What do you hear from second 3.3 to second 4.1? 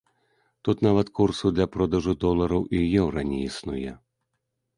не існуе.